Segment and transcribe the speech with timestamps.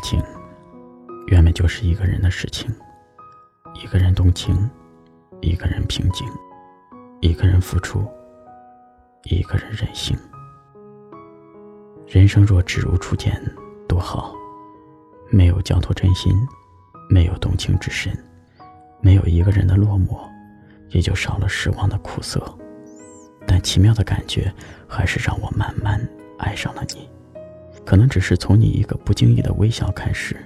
[0.00, 0.22] 情，
[1.26, 2.70] 原本就是一个人的事情。
[3.74, 4.68] 一个人动情，
[5.40, 6.26] 一个人平静，
[7.20, 8.04] 一个人付出，
[9.24, 10.16] 一个人任性。
[12.06, 13.40] 人生若只如初见，
[13.86, 14.34] 多好！
[15.30, 16.34] 没有交托真心，
[17.10, 18.12] 没有动情之深，
[19.00, 20.18] 没有一个人的落寞，
[20.88, 22.42] 也就少了失望的苦涩。
[23.46, 24.52] 但奇妙的感觉，
[24.88, 26.00] 还是让我慢慢
[26.38, 27.08] 爱上了你。
[27.88, 30.36] 可能只是从你一个不经意的微笑开始。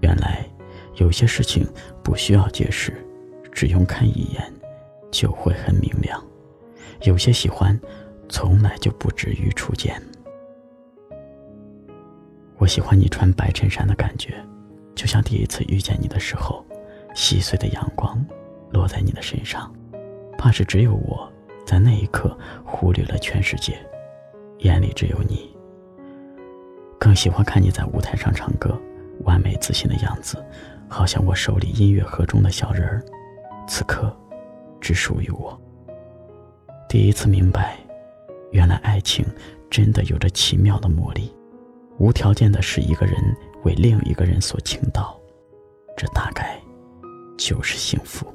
[0.00, 0.42] 原来，
[0.94, 1.68] 有些事情
[2.02, 2.94] 不需要解释，
[3.52, 4.42] 只用看一眼，
[5.10, 6.18] 就会很明亮。
[7.02, 7.78] 有些喜欢，
[8.26, 10.00] 从来就不止于初见。
[12.56, 14.42] 我喜欢你穿白衬衫的感觉，
[14.94, 16.64] 就像第一次遇见你的时候，
[17.14, 18.18] 细碎的阳光
[18.70, 19.70] 落在你的身上，
[20.38, 21.30] 怕是只有我
[21.66, 22.34] 在那一刻
[22.64, 23.78] 忽略了全世界，
[24.60, 25.53] 眼里只有你。
[27.04, 28.80] 更喜欢看你在舞台上唱歌，
[29.24, 30.42] 完美自信的样子，
[30.88, 33.04] 好像我手里音乐盒中的小人儿，
[33.68, 34.10] 此刻
[34.80, 35.60] 只属于我。
[36.88, 37.76] 第一次明白，
[38.52, 39.22] 原来爱情
[39.68, 41.30] 真的有着奇妙的魔力，
[41.98, 43.14] 无条件的使一个人
[43.64, 45.20] 为另一个人所倾倒，
[45.98, 46.58] 这大概
[47.36, 48.26] 就是幸福。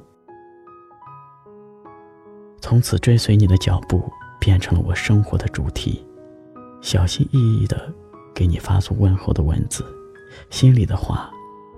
[2.60, 4.08] 从此追随你的脚步，
[4.38, 6.06] 变成了我生活的主题，
[6.80, 7.92] 小心翼翼的。
[8.34, 9.84] 给你发送问候的文字，
[10.50, 11.30] 心里的话，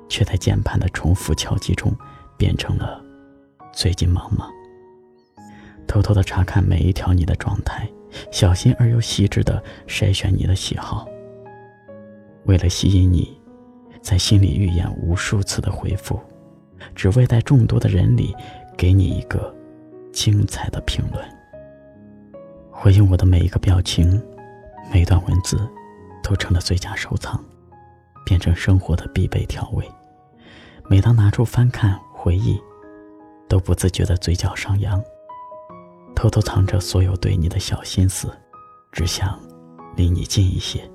[0.08, 1.94] 却在键盘的重复敲击中，
[2.36, 3.02] 变成了
[3.72, 4.48] “最近忙吗？”
[5.88, 7.88] 偷偷的查看每一条你的状态，
[8.30, 11.06] 小心而又细致的筛选你的喜好。
[12.44, 13.36] 为了吸引你，
[14.00, 16.18] 在心里预演无数次的回复，
[16.94, 18.34] 只为在众多的人里
[18.76, 19.54] 给你一个
[20.12, 21.24] 精彩的评论。
[22.70, 24.20] 回应我的每一个表情，
[24.92, 25.58] 每一段文字。
[26.22, 27.42] 都成了最佳收藏，
[28.24, 29.84] 变成生活的必备调味。
[30.88, 32.60] 每当拿出翻看回忆，
[33.48, 35.02] 都不自觉的嘴角上扬，
[36.14, 38.30] 偷偷藏着所有对你的小心思，
[38.90, 39.38] 只想
[39.96, 40.88] 离你近一些。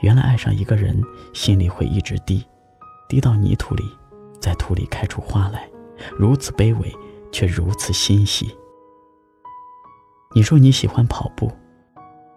[0.00, 2.44] 原来爱上一个人，心里会一直滴，
[3.08, 3.84] 滴到泥土里，
[4.40, 5.68] 在土里开出花来，
[6.18, 6.94] 如此卑微，
[7.32, 8.54] 却如此欣喜。
[10.34, 11.50] 你说你喜欢跑步，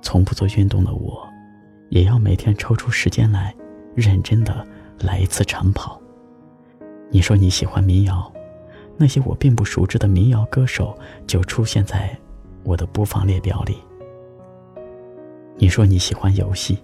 [0.01, 1.26] 从不做运动的我。
[1.89, 3.55] 也要每天抽出时间来，
[3.95, 4.65] 认真的
[4.99, 6.01] 来一次长跑。
[7.09, 8.31] 你说你喜欢民谣，
[8.97, 12.15] 那些我并不熟知的民谣歌手就出现在
[12.63, 13.77] 我的播放列表里。
[15.55, 16.77] 你说你喜欢游戏，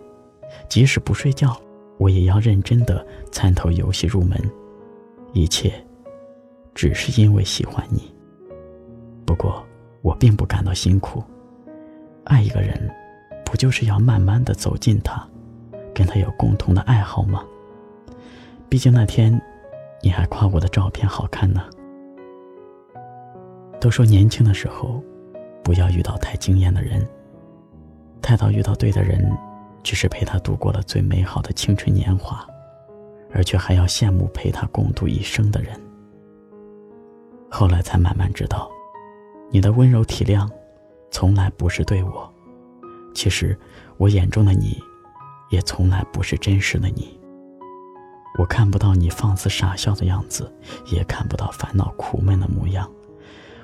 [0.70, 1.56] 即使不睡觉，
[1.98, 4.40] 我也要认真的参透游戏入门。
[5.34, 5.74] 一切，
[6.74, 8.14] 只是因为喜欢你。
[9.26, 9.64] 不过，
[10.02, 11.24] 我并不感到辛苦，
[12.24, 12.90] 爱一个人。
[13.54, 15.24] 不就是要慢慢的走近他，
[15.94, 17.46] 跟他有共同的爱好吗？
[18.68, 19.40] 毕竟那天，
[20.02, 21.62] 你还夸我的照片好看呢。
[23.80, 25.04] 都说年轻的时候，
[25.64, 27.08] 不要遇到太惊艳的人。
[28.24, 29.32] 太早遇到对的人，
[29.84, 32.44] 只是陪他度过了最美好的青春年华，
[33.32, 35.80] 而却还要羡慕陪他共度一生的人。
[37.52, 38.68] 后来才慢慢知道，
[39.52, 40.50] 你的温柔体谅，
[41.12, 42.33] 从来不是对我。
[43.14, 43.58] 其实，
[43.98, 44.82] 我眼中的你，
[45.50, 47.20] 也从来不是真实的你。
[48.40, 50.52] 我看不到你放肆傻笑的样子，
[50.92, 52.90] 也看不到烦恼苦闷的模样。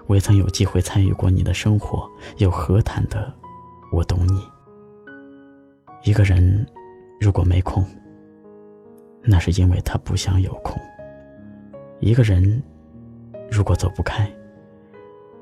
[0.08, 3.34] 未曾有机会参与过你的生活，又何谈的
[3.92, 4.44] 我懂你？
[6.04, 6.66] 一个人
[7.20, 7.86] 如果没空，
[9.24, 10.78] 那是因为他不想有空；
[12.00, 12.64] 一个人
[13.52, 14.32] 如果走不开，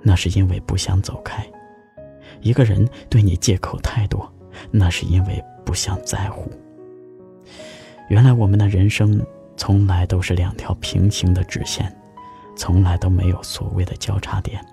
[0.02, 1.46] 那是因为不想走开。
[2.42, 4.32] 一个人对你借口太多，
[4.72, 6.52] 那是因为不想在乎。
[8.10, 9.22] 原来我们的人生
[9.56, 11.94] 从来都是两条平行的直线，
[12.56, 14.64] 从来都没有所谓的交叉点。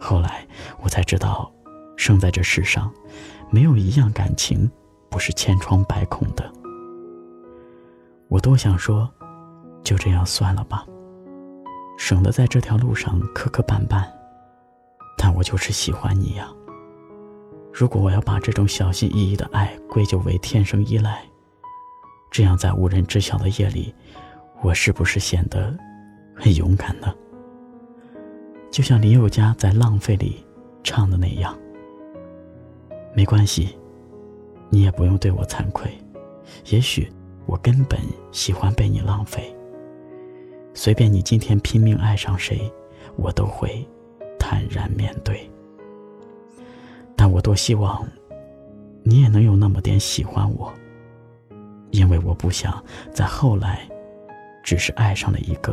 [0.00, 0.46] 后来
[0.82, 1.52] 我才知道，
[1.96, 2.92] 生在这世上，
[3.50, 4.68] 没有一样感情
[5.08, 6.52] 不是千疮百孔的。
[8.28, 9.08] 我多想说，
[9.84, 10.84] 就这样算了吧，
[11.96, 14.04] 省得在这条路上磕磕绊绊。
[15.16, 16.52] 但我就是喜欢你呀。
[17.72, 21.24] 如果我要把这种小心翼翼的爱归咎为天生依赖，
[22.30, 23.94] 这样在无人知晓的夜里，
[24.62, 25.74] 我是不是显得
[26.36, 27.14] 很勇敢呢？
[28.70, 30.44] 就像林宥嘉在《浪费》里
[30.82, 31.58] 唱的那样。
[33.14, 33.76] 没关系，
[34.70, 35.90] 你也不用对我惭愧。
[36.70, 37.10] 也许
[37.46, 37.98] 我根本
[38.32, 39.54] 喜欢被你浪费。
[40.74, 42.70] 随便你今天拼命爱上谁，
[43.16, 43.86] 我都会。
[44.42, 45.48] 坦然面对，
[47.14, 48.04] 但我多希望，
[49.04, 50.74] 你也能有那么点喜欢我。
[51.92, 52.82] 因为我不想
[53.14, 53.88] 在后来，
[54.64, 55.72] 只是爱上了一个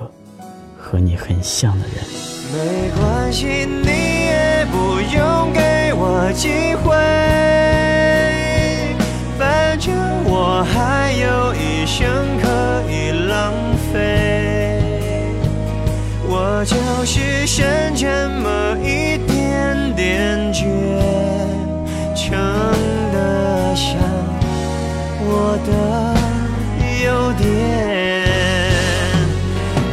[0.78, 1.96] 和你很像的人。
[2.54, 6.96] 没关系，你也不用给我机会，
[9.40, 9.92] 反正
[10.26, 12.06] 我还有一生
[12.40, 13.52] 可以浪
[13.92, 14.19] 费。
[16.60, 16.76] 我就
[17.06, 17.66] 是剩
[17.96, 18.06] 这
[18.42, 20.68] 么一点点倔，
[22.14, 22.38] 撑
[23.14, 23.96] 得像
[25.22, 25.72] 我的
[27.06, 27.48] 优点。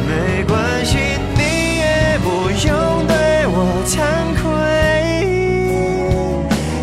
[0.05, 0.97] 没关系，
[1.37, 1.41] 你
[1.77, 2.67] 也不用
[3.07, 3.15] 对
[3.47, 3.55] 我
[3.87, 3.95] 惭
[4.35, 4.43] 愧。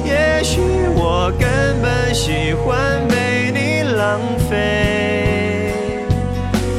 [0.06, 0.62] 也许
[0.94, 1.44] 我根
[1.82, 5.74] 本喜欢被你浪费，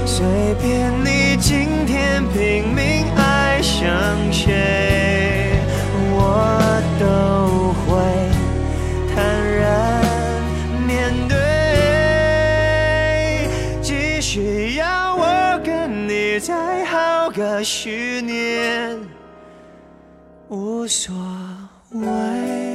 [0.07, 0.25] 随
[0.60, 2.94] 便你今天拼命
[3.85, 5.59] 想谁，
[6.09, 7.05] 我都
[7.85, 7.85] 会
[9.13, 9.15] 坦
[9.59, 9.61] 然
[10.87, 11.37] 面对。
[13.83, 15.23] 即使要我
[15.63, 18.99] 跟你再耗个十年，
[20.49, 21.13] 无所
[21.91, 22.75] 谓。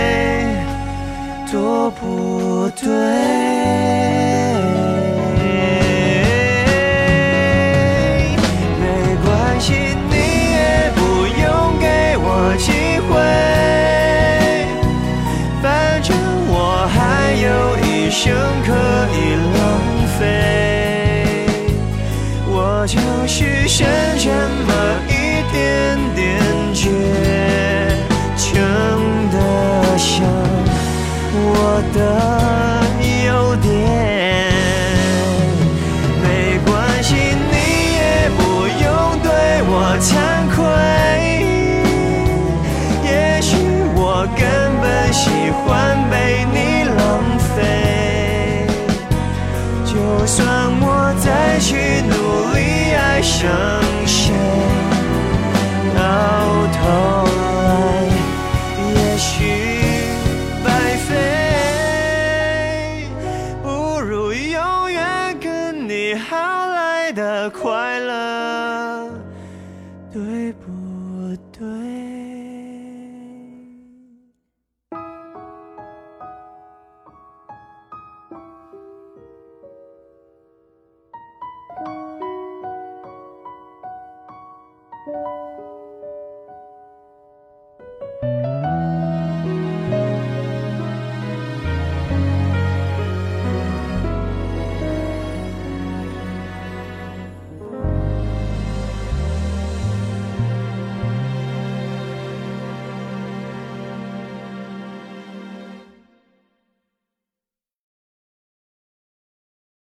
[1.51, 3.40] 多不对。
[45.51, 48.65] 喜欢被你浪费。
[49.83, 50.39] 就算
[50.79, 51.75] 我再去
[52.07, 53.49] 努力爱上
[54.05, 54.31] 谁，
[55.93, 55.99] 到
[56.77, 56.81] 头